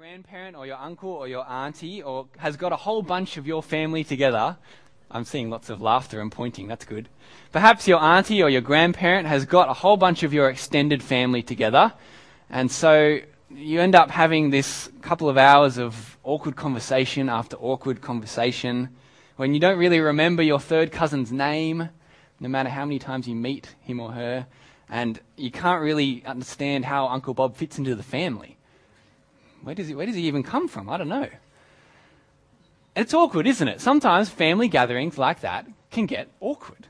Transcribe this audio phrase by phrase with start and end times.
[0.00, 3.62] grandparent or your uncle or your auntie or has got a whole bunch of your
[3.62, 4.56] family together,
[5.10, 7.10] I'm seeing lots of laughter and pointing, that's good.
[7.52, 11.42] Perhaps your auntie or your grandparent has got a whole bunch of your extended family
[11.42, 11.92] together,
[12.48, 13.18] and so
[13.50, 18.88] you end up having this couple of hours of awkward conversation after awkward conversation
[19.36, 21.90] when you don't really remember your third cousin's name,
[22.40, 24.46] no matter how many times you meet him or her,
[24.88, 28.56] and you can't really understand how Uncle Bob fits into the family.
[29.62, 30.88] Where does he, where does he even come from?
[30.88, 31.28] I don't know.
[32.96, 33.80] It's awkward, isn't it?
[33.80, 36.86] Sometimes family gatherings like that can get awkward.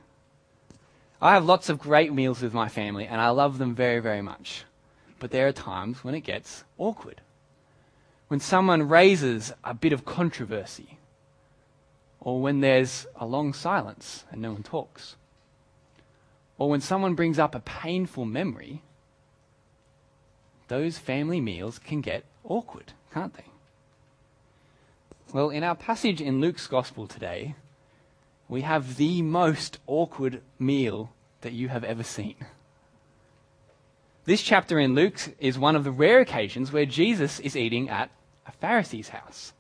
[1.21, 4.23] I have lots of great meals with my family, and I love them very, very
[4.23, 4.65] much.
[5.19, 7.21] But there are times when it gets awkward.
[8.29, 10.99] When someone raises a bit of controversy,
[12.21, 15.17] or when there's a long silence and no one talks,
[16.57, 18.83] or when someone brings up a painful memory,
[20.69, 23.45] those family meals can get awkward, can't they?
[25.33, 27.55] Well, in our passage in Luke's Gospel today,
[28.49, 32.35] we have the most awkward meal that you have ever seen.
[34.25, 38.11] This chapter in Luke is one of the rare occasions where Jesus is eating at
[38.47, 39.53] a Pharisee's house.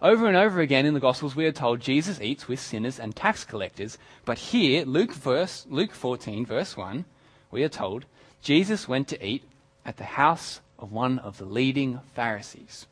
[0.00, 3.16] Over and over again in the Gospels, we are told Jesus eats with sinners and
[3.16, 3.98] tax collectors.
[4.24, 7.04] But here, Luke, verse, Luke 14, verse 1,
[7.50, 8.04] we are told
[8.40, 9.42] Jesus went to eat
[9.84, 12.86] at the house of one of the leading Pharisees.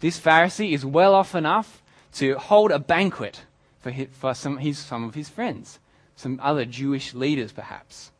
[0.00, 1.82] This Pharisee is well off enough
[2.14, 3.42] to hold a banquet
[3.80, 5.78] for, his, for some, his, some of his friends,
[6.16, 8.10] some other Jewish leaders perhaps,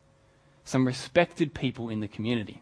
[0.63, 2.61] some respected people in the community.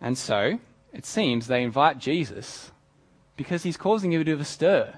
[0.00, 0.58] And so,
[0.92, 2.70] it seems they invite Jesus
[3.36, 4.94] because he's causing a bit of a stir.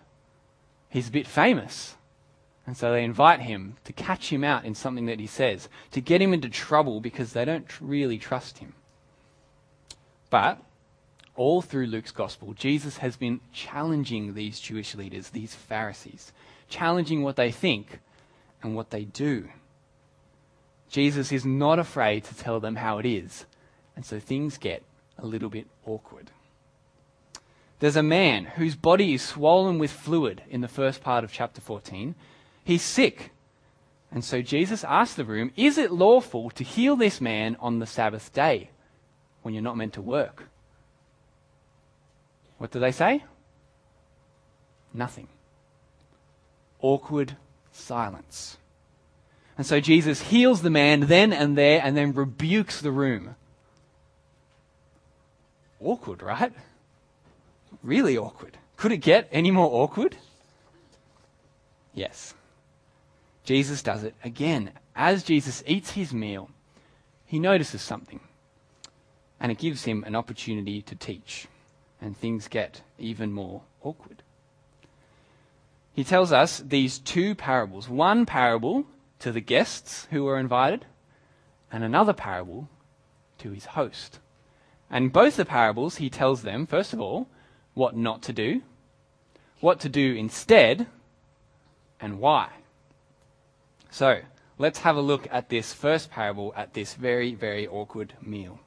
[0.89, 1.97] He's a bit famous.
[2.67, 6.01] And so they invite him to catch him out in something that he says, to
[6.01, 8.75] get him into trouble because they don't really trust him.
[10.33, 10.63] But
[11.37, 16.33] all through Luke's gospel, Jesus has been challenging these Jewish leaders, these Pharisees,
[16.71, 17.99] challenging what they think
[18.63, 19.51] and what they do.
[20.89, 23.45] Jesus is not afraid to tell them how it is,
[23.95, 24.83] and so things get
[25.19, 26.31] a little bit awkward.
[27.81, 31.61] There's a man whose body is swollen with fluid in the first part of chapter
[31.61, 32.15] 14.
[32.65, 33.33] He's sick.
[34.11, 37.87] And so Jesus asks the room, Is it lawful to heal this man on the
[37.87, 38.71] Sabbath day?
[39.43, 40.45] When you're not meant to work.
[42.59, 43.25] What do they say?
[44.95, 45.29] Nothing.
[46.81, 47.37] Awkward
[47.73, 48.57] silence.
[49.59, 53.35] And so Jesus heals the man then and there and then rebukes the room.
[55.81, 56.53] Awkward, right?
[57.83, 58.59] Really awkward.
[58.77, 60.17] Could it get any more awkward?
[61.95, 62.35] Yes.
[63.45, 64.71] Jesus does it again.
[64.95, 66.51] As Jesus eats his meal,
[67.27, 68.21] he notices something
[69.43, 71.49] and it gives him an opportunity to teach,
[72.01, 74.23] and things get even more awkward.
[75.93, 78.87] He tells us these two parables one parable
[79.19, 80.87] to the guests who were invited,
[81.73, 82.69] and another parable
[83.39, 84.21] to his host.
[84.89, 87.27] And both the parables, he tells them, first of all,
[87.75, 88.63] what not to do,
[89.59, 90.87] what to do instead,
[92.01, 92.51] and why.
[93.91, 94.21] So,
[94.57, 98.61] let's have a look at this first parable at this very, very awkward meal.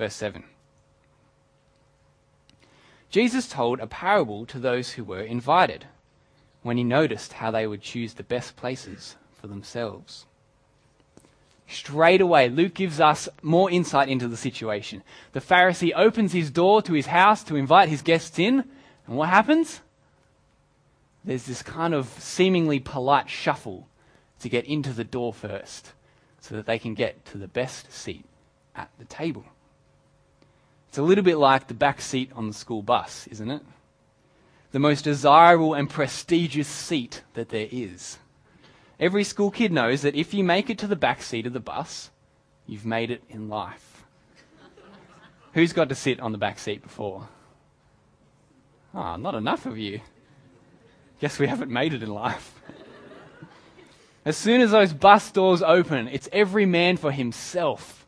[0.00, 0.44] Verse 7.
[3.10, 5.88] Jesus told a parable to those who were invited
[6.62, 10.24] when he noticed how they would choose the best places for themselves.
[11.68, 15.02] Straight away, Luke gives us more insight into the situation.
[15.32, 18.64] The Pharisee opens his door to his house to invite his guests in,
[19.06, 19.82] and what happens?
[21.22, 23.86] There's this kind of seemingly polite shuffle
[24.38, 25.92] to get into the door first
[26.40, 28.24] so that they can get to the best seat
[28.74, 29.44] at the table.
[30.90, 33.62] It's a little bit like the back seat on the school bus, isn't it?
[34.72, 38.18] The most desirable and prestigious seat that there is.
[38.98, 41.60] Every school kid knows that if you make it to the back seat of the
[41.60, 42.10] bus,
[42.66, 44.04] you've made it in life.
[45.52, 47.28] Who's got to sit on the back seat before?
[48.92, 50.00] Ah, oh, not enough of you.
[51.20, 52.52] Guess we haven't made it in life.
[54.24, 57.99] as soon as those bus doors open, it's every man for himself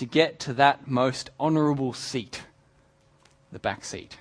[0.00, 2.40] to get to that most honourable seat,
[3.52, 4.16] the back seat.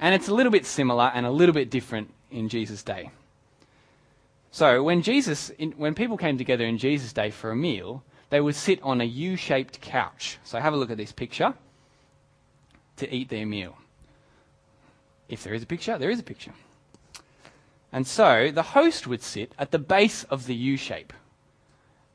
[0.00, 3.10] And it's a little bit similar and a little bit different in Jesus' day.
[4.50, 8.40] So when Jesus, in, when people came together in Jesus' day for a meal, they
[8.40, 10.38] would sit on a U-shaped couch.
[10.44, 11.52] So have a look at this picture
[12.96, 13.76] to eat their meal.
[15.28, 16.54] If there is a picture, there is a picture.
[17.92, 21.12] And so the host would sit at the base of the U shape.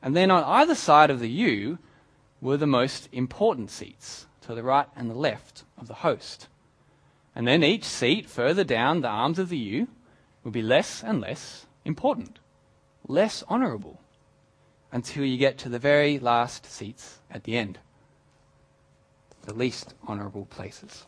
[0.02, 1.78] And then on either side of the U
[2.40, 6.48] were the most important seats to the right and the left of the host.
[7.34, 9.88] And then each seat further down the arms of the U
[10.42, 12.38] will be less and less important,
[13.06, 14.00] less honourable,
[14.92, 17.78] until you get to the very last seats at the end,
[19.42, 21.06] the least honourable places.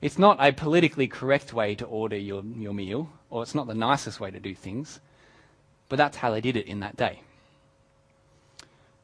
[0.00, 3.74] It's not a politically correct way to order your, your meal, or it's not the
[3.74, 4.98] nicest way to do things,
[5.88, 7.20] but that's how they did it in that day.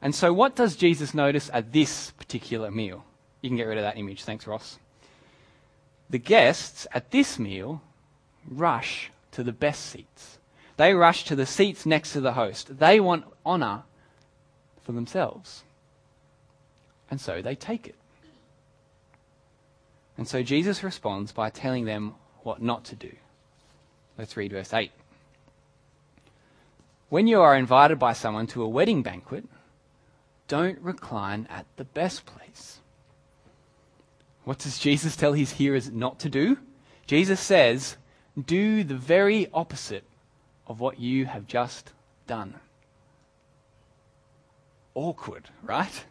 [0.03, 3.05] And so, what does Jesus notice at this particular meal?
[3.41, 4.25] You can get rid of that image.
[4.25, 4.79] Thanks, Ross.
[6.11, 7.83] The guests at this meal
[8.49, 10.39] rush to the best seats.
[10.77, 12.79] They rush to the seats next to the host.
[12.79, 13.85] They want honor
[14.83, 15.65] for themselves.
[17.11, 17.95] And so they take it.
[20.19, 23.13] And so Jesus responds by telling them what not to do.
[24.17, 24.91] Let's read verse 8.
[27.09, 29.45] When you are invited by someone to a wedding banquet,
[30.49, 32.81] don't recline at the best place.
[34.45, 36.59] What does Jesus tell his hearers not to do?
[37.07, 37.97] Jesus says,
[38.45, 40.05] do the very opposite
[40.67, 41.93] of what you have just
[42.27, 42.55] done.
[44.95, 46.05] Awkward, right?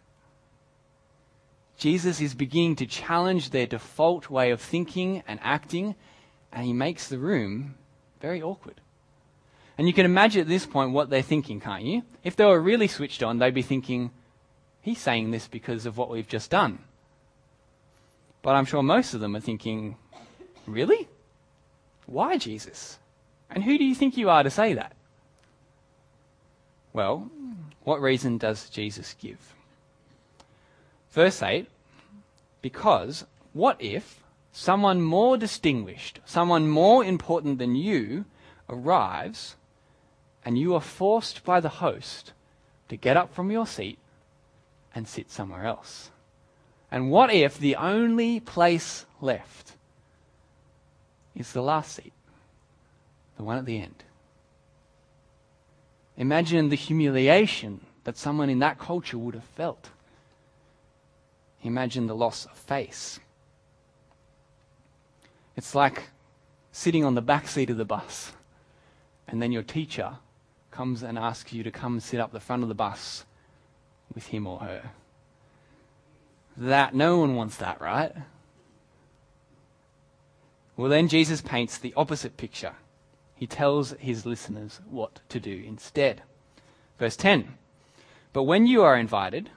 [1.78, 5.96] Jesus is beginning to challenge their default way of thinking and acting,
[6.52, 7.76] and he makes the room
[8.22, 8.82] very awkward.
[9.78, 12.04] And you can imagine at this point what they're thinking, can't you?
[12.24, 14.12] If they were really switched on, they'd be thinking,
[14.86, 16.78] he's saying this because of what we've just done.
[18.44, 19.98] But I'm sure most of them are thinking,
[20.68, 21.08] really?
[22.06, 23.00] Why, Jesus?
[23.50, 24.94] And who do you think you are to say that?
[26.94, 27.32] Well,
[27.84, 29.56] what reason does Jesus give?
[31.10, 31.68] Verse 8
[32.62, 34.22] Because what if
[34.52, 38.26] someone more distinguished, someone more important than you,
[38.70, 39.56] arrives
[40.46, 42.34] and you are forced by the host
[42.88, 43.98] to get up from your seat
[44.96, 46.10] and sit somewhere else?
[46.90, 49.74] And what if the only place left
[51.36, 52.14] is the last seat,
[53.36, 54.04] the one at the end?
[56.18, 59.90] Imagine the humiliation that someone in that culture would have felt.
[61.62, 63.20] Imagine the loss of face.
[65.58, 66.10] It's like
[66.72, 68.32] sitting on the back seat of the bus,
[69.28, 70.18] and then your teacher
[70.72, 73.26] comes and asks you to come sit up the front of the bus
[74.14, 74.92] with him or her.
[76.58, 78.14] That no one wants that, right?
[80.78, 82.74] Well, then Jesus paints the opposite picture.
[83.36, 86.22] He tells his listeners what to do instead.
[87.00, 87.58] Verse 10
[88.34, 89.50] But when you are invited,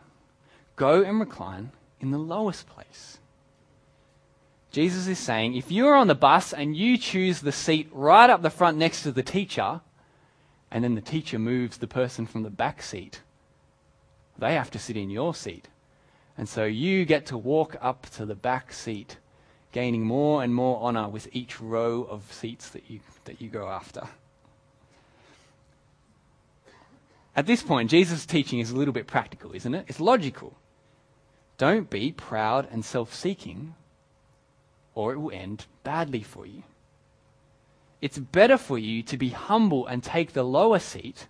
[0.77, 1.71] go and recline
[2.01, 3.19] in the lowest place.
[4.71, 8.43] Jesus is saying if you're on the bus and you choose the seat right up
[8.43, 9.81] the front next to the teacher,
[10.71, 13.23] and then the teacher moves the person from the back seat,
[14.39, 15.69] they have to sit in your seat.
[16.37, 19.17] And so you get to walk up to the back seat,
[19.73, 23.69] gaining more and more honor with each row of seats that you, that you go
[23.69, 24.09] after.
[27.35, 29.85] At this point, Jesus' teaching is a little bit practical, isn't it?
[29.89, 30.57] It's logical.
[31.57, 33.75] Don't be proud and self seeking,
[34.95, 36.63] or it will end badly for you.
[38.01, 41.27] It's better for you to be humble and take the lower seat,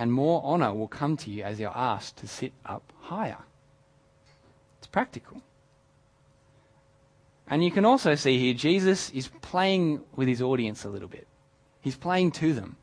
[0.00, 3.36] and more honor will come to you as you're asked to sit up higher.
[4.78, 5.42] It's practical.
[7.46, 11.26] And you can also see here, Jesus is playing with his audience a little bit.
[11.82, 12.76] He's playing to them.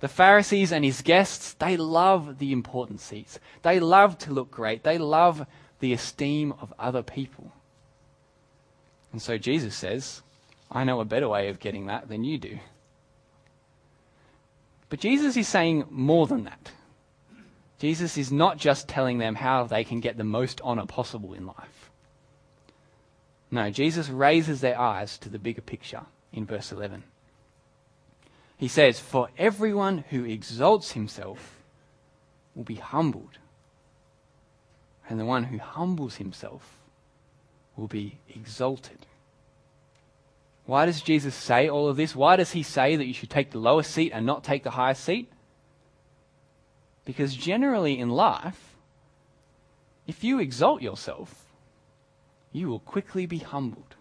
[0.00, 3.38] The Pharisees and his guests, they love the important seats.
[3.62, 4.82] They love to look great.
[4.82, 5.46] They love
[5.78, 7.52] the esteem of other people.
[9.12, 10.22] And so Jesus says,
[10.72, 12.58] I know a better way of getting that than you do.
[14.92, 16.70] But Jesus is saying more than that.
[17.78, 21.46] Jesus is not just telling them how they can get the most honor possible in
[21.46, 21.90] life.
[23.50, 27.04] No, Jesus raises their eyes to the bigger picture in verse 11.
[28.58, 31.56] He says, For everyone who exalts himself
[32.54, 33.38] will be humbled,
[35.08, 36.76] and the one who humbles himself
[37.76, 39.06] will be exalted.
[40.64, 42.14] Why does Jesus say all of this?
[42.14, 44.70] Why does he say that you should take the lowest seat and not take the
[44.70, 45.30] highest seat?
[47.04, 48.76] Because generally in life,
[50.06, 51.46] if you exalt yourself,
[52.52, 53.96] you will quickly be humbled.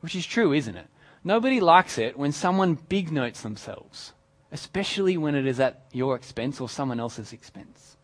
[0.00, 0.86] Which is true, isn't it?
[1.22, 4.12] Nobody likes it when someone big notes themselves,
[4.52, 7.96] especially when it is at your expense or someone else's expense.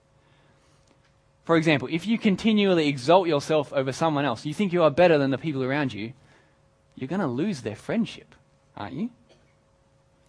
[1.45, 5.19] For example, if you continually exalt yourself over someone else, you think you are better
[5.19, 6.12] than the people around you,
[7.00, 8.35] you're going to lose their friendship,
[8.76, 9.11] aren't you?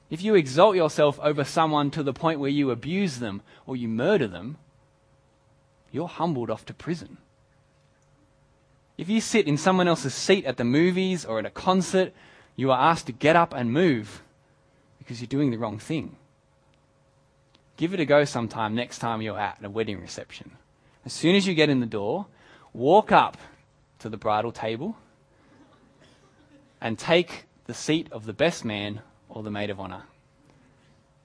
[0.10, 3.88] If you exalt yourself over someone to the point where you abuse them or you
[3.88, 4.58] murder them,
[5.92, 7.18] you're humbled off to prison.
[8.98, 12.14] If you sit in someone else's seat at the movies or at a concert,
[12.56, 14.22] you are asked to get up and move
[15.00, 16.18] because you're doing the wrong thing.
[17.78, 20.52] Give it a go sometime next time you're at a wedding reception.
[21.06, 22.28] As soon as you get in the door,
[22.74, 23.38] walk up
[24.00, 24.96] to the bridal table
[26.82, 30.04] and take the seat of the best man or the maid of honor.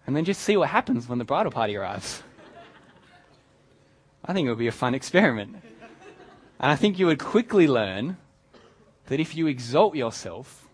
[0.07, 2.23] And then just see what happens when the bridal party arrives.
[4.25, 5.57] I think it would be a fun experiment.
[6.59, 8.17] And I think you would quickly learn
[9.07, 10.69] that if you exalt yourself,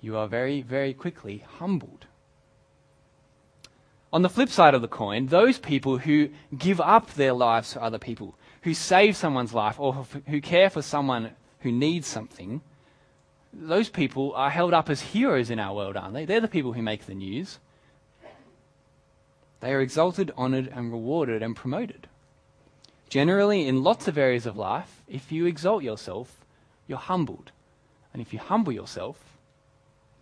[0.00, 2.06] you are very, very quickly humbled.
[4.12, 7.82] On the flip side of the coin, those people who give up their lives for
[7.82, 12.60] other people, who save someone's life, or who care for someone who needs something,
[13.56, 16.24] those people are held up as heroes in our world, aren't they?
[16.24, 17.58] They're the people who make the news.
[19.60, 22.08] They are exalted, honored, and rewarded and promoted.
[23.08, 26.44] Generally, in lots of areas of life, if you exalt yourself,
[26.86, 27.52] you're humbled.
[28.12, 29.18] And if you humble yourself,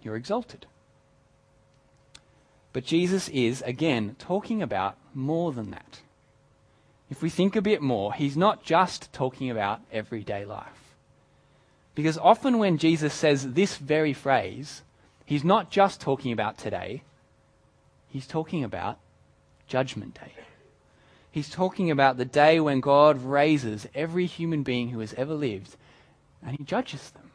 [0.02, 0.66] you're exalted.
[2.72, 6.00] But Jesus is, again, talking about more than that.
[7.10, 10.81] If we think a bit more, he's not just talking about everyday life.
[11.94, 14.82] Because often when Jesus says this very phrase,
[15.24, 17.02] he's not just talking about today,
[18.08, 18.98] he's talking about
[19.66, 20.32] Judgment Day.
[21.30, 25.76] He's talking about the day when God raises every human being who has ever lived
[26.44, 27.30] and he judges them.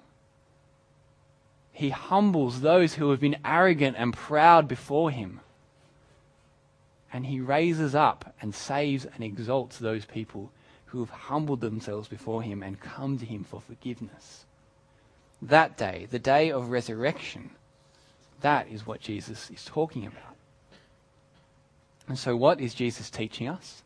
[1.71, 5.39] He humbles those who have been arrogant and proud before him.
[7.11, 10.51] And he raises up and saves and exalts those people
[10.87, 14.45] who have humbled themselves before him and come to him for forgiveness.
[15.41, 17.51] That day, the day of resurrection,
[18.41, 20.35] that is what Jesus is talking about.
[22.07, 23.83] And so, what is Jesus teaching us?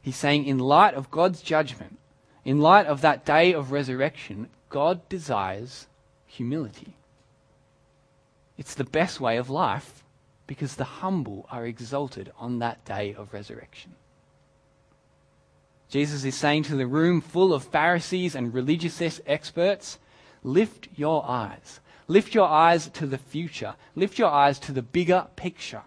[0.00, 1.98] He's saying, in light of God's judgment,
[2.44, 5.86] in light of that day of resurrection, God desires
[6.26, 6.94] humility.
[8.56, 10.04] It's the best way of life
[10.46, 13.94] because the humble are exalted on that day of resurrection.
[15.92, 19.98] Jesus is saying to the room full of Pharisees and religious experts,
[20.42, 21.80] lift your eyes.
[22.08, 23.74] Lift your eyes to the future.
[23.94, 25.82] Lift your eyes to the bigger picture.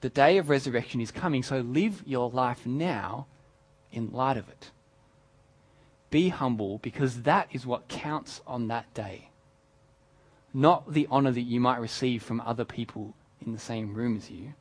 [0.00, 3.26] The day of resurrection is coming, so live your life now
[3.92, 4.70] in light of it.
[6.08, 9.28] Be humble because that is what counts on that day.
[10.54, 13.14] Not the honor that you might receive from other people
[13.44, 14.54] in the same room as you.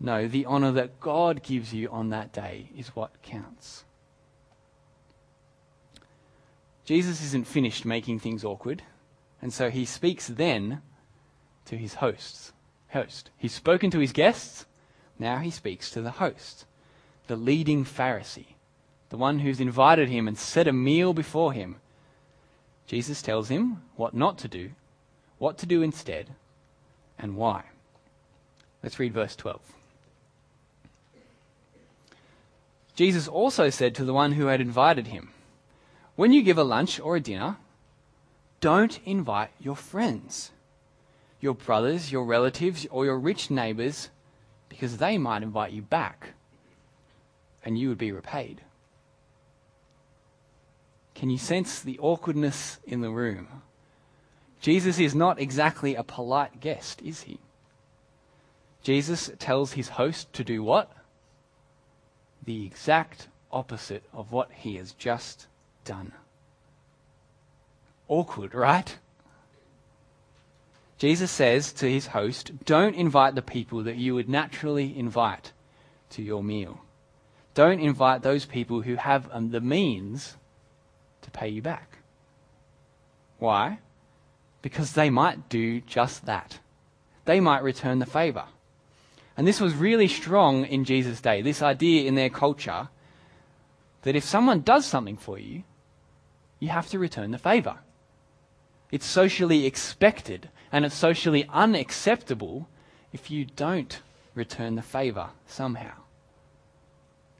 [0.00, 3.84] No, the honor that God gives you on that day is what counts.
[6.84, 8.82] Jesus isn't finished making things awkward,
[9.40, 10.82] and so he speaks then
[11.64, 12.52] to his hosts
[12.94, 13.30] host.
[13.36, 14.64] He's spoken to his guests,
[15.18, 16.64] now he speaks to the host,
[17.26, 18.54] the leading Pharisee,
[19.10, 21.76] the one who's invited him and set a meal before him.
[22.86, 24.70] Jesus tells him what not to do,
[25.38, 26.30] what to do instead,
[27.18, 27.64] and why.
[28.82, 29.60] Let's read verse 12.
[32.94, 35.30] Jesus also said to the one who had invited him,
[36.16, 37.56] When you give a lunch or a dinner,
[38.60, 40.52] don't invite your friends
[41.44, 44.08] your brothers, your relatives, or your rich neighbors
[44.70, 46.30] because they might invite you back
[47.62, 48.62] and you would be repaid.
[51.14, 53.62] Can you sense the awkwardness in the room?
[54.62, 57.38] Jesus is not exactly a polite guest, is he?
[58.82, 60.90] Jesus tells his host to do what?
[62.44, 65.46] The exact opposite of what he has just
[65.84, 66.12] done.
[68.08, 68.96] Awkward, right?
[70.98, 75.52] Jesus says to his host, Don't invite the people that you would naturally invite
[76.10, 76.80] to your meal.
[77.54, 80.36] Don't invite those people who have um, the means
[81.22, 81.98] to pay you back.
[83.38, 83.78] Why?
[84.62, 86.58] Because they might do just that.
[87.24, 88.44] They might return the favor.
[89.36, 92.88] And this was really strong in Jesus' day, this idea in their culture
[94.02, 95.64] that if someone does something for you,
[96.60, 97.78] you have to return the favor.
[98.90, 102.68] It's socially expected and it's socially unacceptable
[103.12, 104.00] if you don't
[104.34, 105.94] return the favor somehow.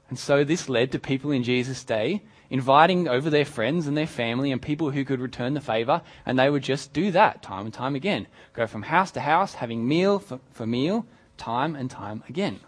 [0.09, 4.07] And so this led to people in Jesus' day inviting over their friends and their
[4.07, 7.65] family and people who could return the favor, and they would just do that time
[7.65, 8.27] and time again.
[8.53, 11.05] Go from house to house, having meal for, for meal,
[11.37, 12.59] time and time again.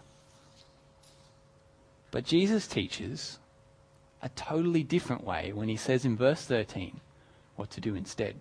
[2.10, 3.38] But Jesus teaches
[4.22, 7.00] a totally different way when he says in verse 13
[7.56, 8.36] what to do instead.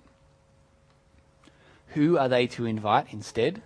[1.89, 3.61] Who are they to invite instead?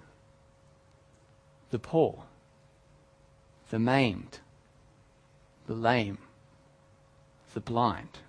[1.69, 2.23] The poor,
[3.69, 4.39] the maimed,
[5.67, 6.17] the lame,
[7.53, 8.19] the blind,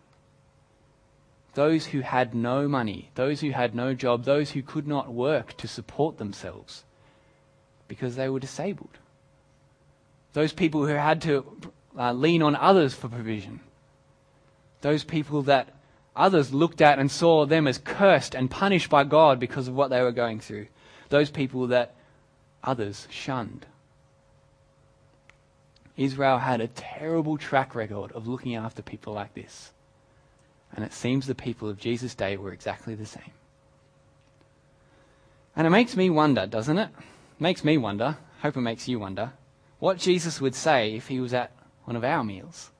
[1.54, 5.56] those who had no money, those who had no job, those who could not work
[5.58, 6.84] to support themselves
[7.92, 8.96] because they were disabled,
[10.32, 11.44] those people who had to
[11.98, 13.60] uh, lean on others for provision,
[14.80, 15.68] those people that
[16.16, 19.90] others looked at and saw them as cursed and punished by God because of what
[19.90, 20.68] they were going through,
[21.10, 21.94] those people that
[22.64, 23.66] others shunned.
[25.98, 29.70] Israel had a terrible track record of looking after people like this.
[30.74, 33.32] And it seems the people of Jesus' day were exactly the same.
[35.54, 36.88] And it makes me wonder, doesn't it?
[37.42, 39.32] Makes me wonder, hope it makes you wonder,
[39.80, 41.52] what Jesus would say if he was at
[41.84, 42.70] one of our meals.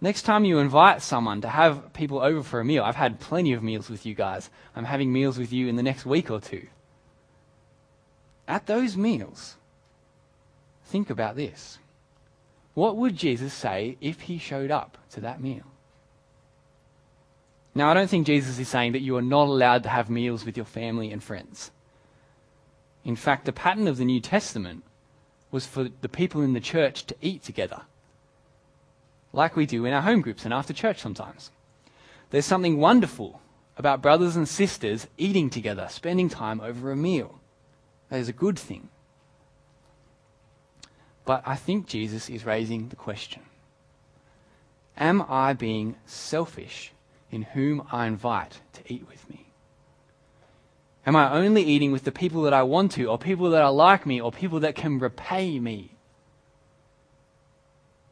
[0.00, 3.52] Next time you invite someone to have people over for a meal, I've had plenty
[3.52, 4.48] of meals with you guys.
[4.74, 6.68] I'm having meals with you in the next week or two.
[8.46, 9.56] At those meals,
[10.84, 11.78] think about this.
[12.74, 15.64] What would Jesus say if he showed up to that meal?
[17.74, 20.46] Now, I don't think Jesus is saying that you are not allowed to have meals
[20.46, 21.72] with your family and friends.
[23.08, 24.84] In fact, the pattern of the New Testament
[25.50, 27.80] was for the people in the church to eat together,
[29.32, 31.50] like we do in our home groups and after church sometimes.
[32.28, 33.40] There's something wonderful
[33.78, 37.40] about brothers and sisters eating together, spending time over a meal.
[38.10, 38.90] That is a good thing.
[41.24, 43.40] But I think Jesus is raising the question
[44.98, 46.92] Am I being selfish
[47.30, 49.47] in whom I invite to eat with me?
[51.08, 53.72] Am I only eating with the people that I want to, or people that are
[53.72, 55.92] like me, or people that can repay me?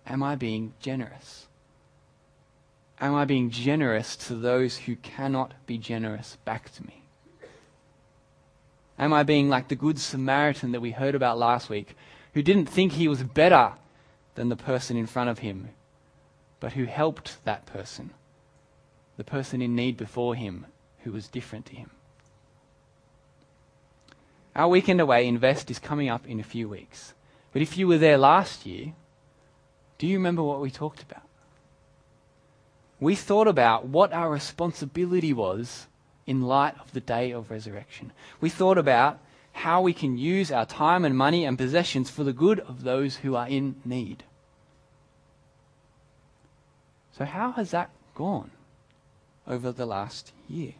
[0.06, 1.46] Am I being generous?
[2.98, 7.02] Am I being generous to those who cannot be generous back to me?
[8.98, 11.94] Am I being like the Good Samaritan that we heard about last week,
[12.32, 13.72] who didn't think he was better
[14.36, 15.68] than the person in front of him,
[16.60, 18.14] but who helped that person,
[19.18, 20.64] the person in need before him,
[21.00, 21.90] who was different to him?
[24.56, 27.12] Our weekend away Invest is coming up in a few weeks.
[27.52, 28.94] But if you were there last year,
[29.98, 31.22] do you remember what we talked about?
[32.98, 35.88] We thought about what our responsibility was
[36.26, 38.12] in light of the day of resurrection.
[38.40, 39.18] We thought about
[39.52, 43.16] how we can use our time and money and possessions for the good of those
[43.16, 44.24] who are in need.
[47.12, 48.50] So, how has that gone
[49.46, 50.74] over the last year?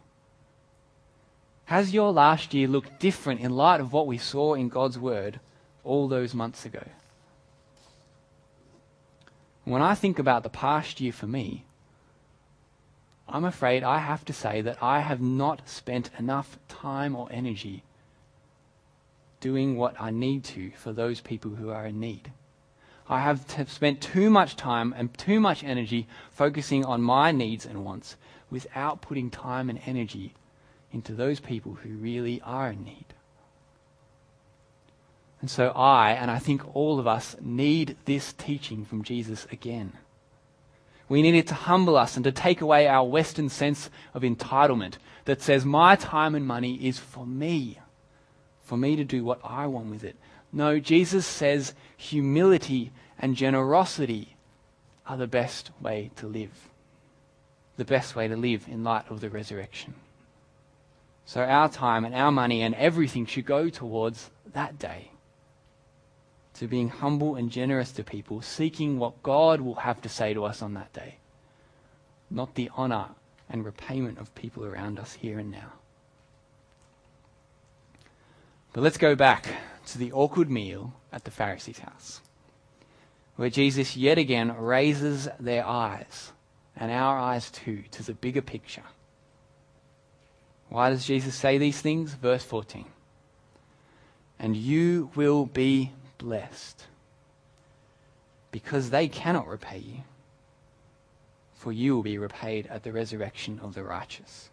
[1.67, 5.41] Has your last year looked different in light of what we saw in God's Word
[5.83, 6.83] all those months ago?
[9.65, 11.65] When I think about the past year for me,
[13.27, 17.83] I'm afraid I have to say that I have not spent enough time or energy
[19.41, 22.31] doing what I need to for those people who are in need.
[23.09, 27.83] I have spent too much time and too much energy focusing on my needs and
[27.83, 28.15] wants
[28.49, 30.33] without putting time and energy
[30.97, 33.05] into those people who really are in need.
[35.41, 39.93] And so I, and I think all of us, need this teaching from Jesus again.
[41.07, 44.95] We need it to humble us and to take away our Western sense of entitlement
[45.25, 47.77] that says, my time and money is for me,
[48.63, 50.15] for me to do what I want with it.
[50.51, 54.35] No, Jesus says humility and generosity
[55.05, 56.69] are the best way to live.
[57.77, 59.93] The best way to live in light of the resurrection.
[61.27, 65.11] So our time and our money and everything should go towards that day.
[66.53, 70.45] To being humble and generous to people, seeking what God will have to say to
[70.45, 71.17] us on that day,
[72.31, 73.09] not the honor
[73.49, 75.73] and repayment of people around us here and now.
[78.71, 79.49] But let's go back
[79.87, 82.21] to the awkward meal at the Pharisee's house,
[83.35, 86.31] where Jesus yet again raises their eyes,
[86.73, 88.83] and our eyes too, to the bigger picture
[90.69, 92.13] why does Jesus say these things?
[92.13, 92.85] Verse 14.
[94.39, 96.85] And you will be blessed
[98.51, 100.01] because they cannot repay you,
[101.55, 104.49] for you will be repaid at the resurrection of the righteous.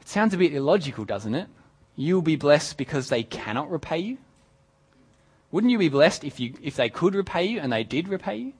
[0.00, 1.48] It sounds a bit illogical, doesn't it?
[1.96, 4.18] You will be blessed because they cannot repay you?
[5.50, 8.36] Wouldn't you be blessed if, you, if they could repay you and they did repay
[8.36, 8.52] you?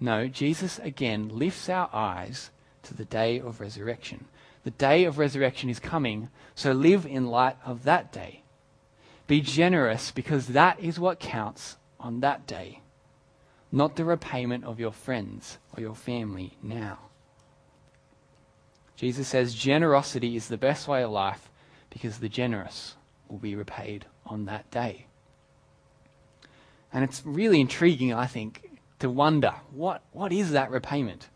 [0.00, 2.50] No, Jesus again lifts our eyes
[2.88, 4.26] to the day of resurrection.
[4.64, 8.42] The day of resurrection is coming, so live in light of that day.
[9.26, 12.80] Be generous because that is what counts on that day,
[13.70, 16.98] not the repayment of your friends or your family now.
[18.96, 21.50] Jesus says generosity is the best way of life
[21.90, 22.96] because the generous
[23.28, 25.06] will be repaid on that day.
[26.92, 31.28] And it's really intriguing, I think, to wonder what, what is that repayment?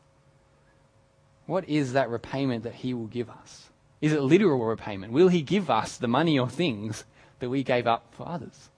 [1.47, 3.71] What is that repayment that he will give us?
[4.01, 5.13] Is it literal repayment?
[5.13, 7.05] Will he give us the money or things
[7.39, 8.71] that we gave up for others?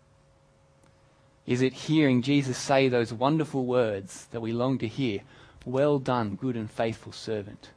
[1.46, 5.20] Is it hearing Jesus say those wonderful words that we long to hear?
[5.66, 7.70] Well done, good and faithful servant.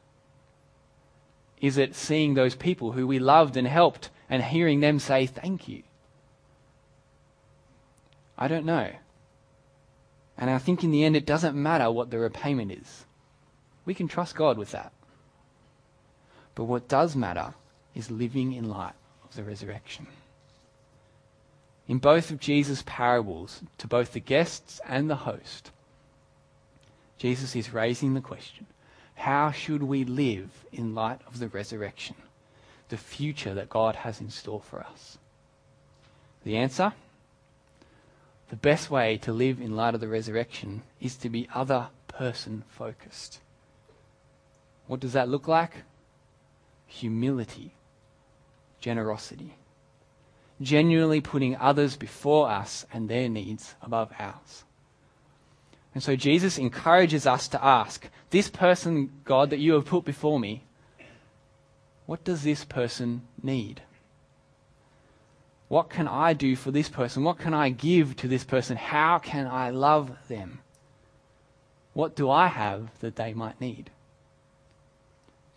[1.60, 5.68] Is it seeing those people who we loved and helped and hearing them say thank
[5.68, 5.82] you?
[8.36, 8.92] I don't know.
[10.36, 13.04] And I think in the end, it doesn't matter what the repayment is.
[13.88, 14.92] We can trust God with that.
[16.54, 17.54] But what does matter
[17.94, 18.92] is living in light
[19.24, 20.06] of the resurrection.
[21.86, 25.70] In both of Jesus' parables, to both the guests and the host,
[27.16, 28.66] Jesus is raising the question
[29.14, 32.16] how should we live in light of the resurrection,
[32.90, 35.16] the future that God has in store for us?
[36.44, 36.92] The answer?
[38.50, 42.64] The best way to live in light of the resurrection is to be other person
[42.68, 43.40] focused.
[44.88, 45.84] What does that look like?
[46.86, 47.74] Humility,
[48.80, 49.54] generosity,
[50.60, 54.64] genuinely putting others before us and their needs above ours.
[55.94, 60.40] And so Jesus encourages us to ask this person, God, that you have put before
[60.40, 60.64] me,
[62.06, 63.82] what does this person need?
[65.68, 67.24] What can I do for this person?
[67.24, 68.78] What can I give to this person?
[68.78, 70.60] How can I love them?
[71.92, 73.90] What do I have that they might need?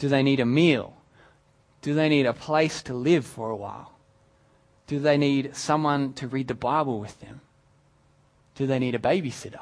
[0.02, 0.98] Do they need a meal?
[1.84, 3.94] Do they need a place to live for a while?
[4.88, 7.42] Do they need someone to read the Bible with them?
[8.56, 9.62] Do they need a babysitter?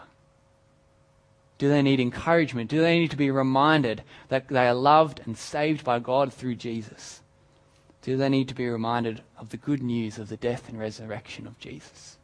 [1.58, 2.70] Do they need encouragement?
[2.70, 6.56] Do they need to be reminded that they are loved and saved by God through
[6.56, 7.22] Jesus?
[8.02, 11.46] do they need to be reminded of the good news of the death and resurrection
[11.46, 12.18] of Jesus?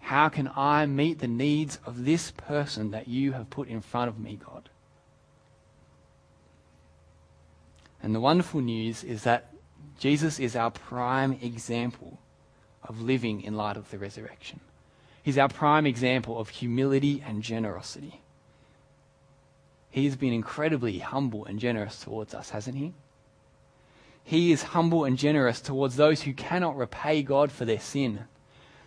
[0.00, 4.08] How can I meet the needs of this person that you have put in front
[4.08, 4.68] of me, God?
[8.06, 9.52] And the wonderful news is that
[9.98, 12.20] Jesus is our prime example
[12.84, 14.60] of living in light of the resurrection.
[15.24, 18.20] He's our prime example of humility and generosity.
[19.90, 22.94] He's been incredibly humble and generous towards us, hasn't he?
[24.22, 28.26] He is humble and generous towards those who cannot repay God for their sin,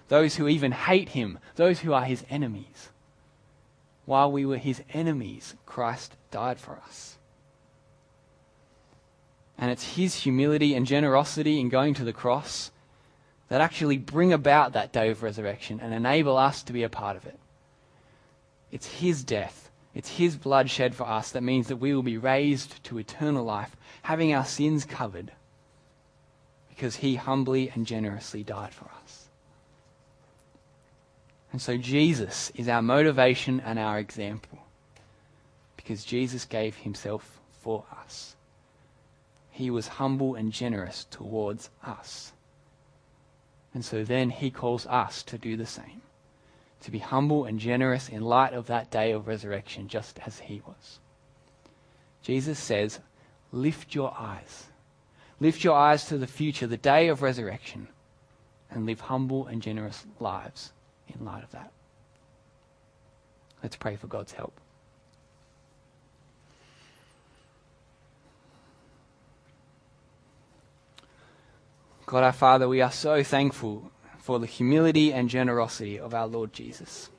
[0.08, 2.88] those who even hate him, those who are his enemies.
[4.06, 7.19] While we were his enemies, Christ died for us.
[9.60, 12.72] And it's his humility and generosity in going to the cross
[13.50, 17.18] that actually bring about that day of resurrection and enable us to be a part
[17.18, 17.38] of it.
[18.72, 22.18] It's his death, it's his blood shed for us that means that we will be
[22.18, 25.32] raised to eternal life having our sins covered
[26.70, 29.26] because he humbly and generously died for us.
[31.52, 34.60] And so Jesus is our motivation and our example
[35.76, 38.36] because Jesus gave himself for us.
[39.60, 42.32] He was humble and generous towards us.
[43.74, 46.02] And so then he calls us to do the same,
[46.80, 50.62] to be humble and generous in light of that day of resurrection, just as he
[50.66, 51.00] was.
[52.22, 53.02] Jesus says,
[53.52, 54.68] Lift your eyes.
[55.42, 57.90] Lift your eyes to the future, the day of resurrection,
[58.72, 60.72] and live humble and generous lives
[61.10, 61.74] in light of that.
[63.62, 64.58] Let's pray for God's help.
[72.10, 76.54] God our Father, we are so thankful for the humility and generosity of our Lord
[76.54, 77.12] Jesus.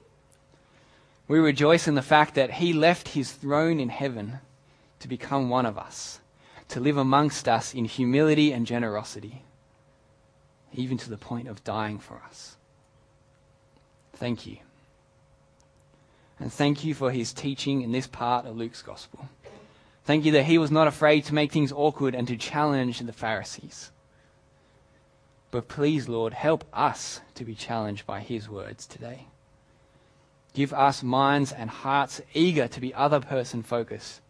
[1.28, 4.40] We rejoice in the fact that he left his throne in heaven
[4.98, 6.18] to become one of us,
[6.70, 9.44] to live amongst us in humility and generosity,
[10.74, 12.56] even to the point of dying for us.
[14.14, 14.56] Thank you.
[16.40, 19.28] And thank you for his teaching in this part of Luke's gospel.
[20.04, 23.12] Thank you that he was not afraid to make things awkward and to challenge the
[23.12, 23.92] Pharisees.
[25.50, 29.26] But please, Lord, help us to be challenged by his words today.
[30.54, 34.20] Give us minds and hearts eager to be other person focused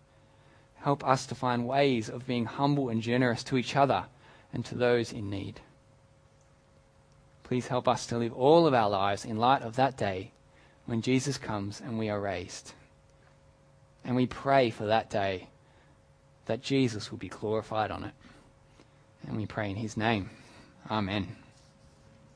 [0.81, 4.07] Help us to find ways of being humble and generous to each other
[4.53, 5.61] and to those in need.
[7.45, 10.33] Please help us to live all of our lives in light of that day
[10.87, 12.73] when Jesus comes and we are raised.
[14.05, 15.49] And we pray for that day
[16.47, 18.15] that Jesus will be glorified on it.
[19.27, 20.31] And we pray in his name.
[20.89, 21.40] Amen.